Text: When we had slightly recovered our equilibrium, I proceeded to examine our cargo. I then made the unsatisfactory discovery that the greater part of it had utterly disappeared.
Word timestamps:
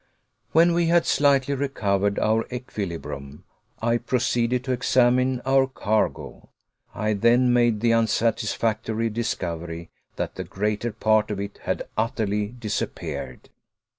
When 0.51 0.73
we 0.73 0.87
had 0.87 1.05
slightly 1.05 1.53
recovered 1.53 2.17
our 2.17 2.47
equilibrium, 2.51 3.43
I 3.83 3.97
proceeded 3.99 4.63
to 4.63 4.71
examine 4.71 5.41
our 5.45 5.67
cargo. 5.67 6.49
I 6.95 7.13
then 7.13 7.53
made 7.53 7.81
the 7.81 7.91
unsatisfactory 7.93 9.11
discovery 9.11 9.91
that 10.15 10.33
the 10.37 10.43
greater 10.43 10.91
part 10.91 11.29
of 11.29 11.39
it 11.39 11.59
had 11.65 11.83
utterly 11.97 12.47
disappeared. 12.47 13.51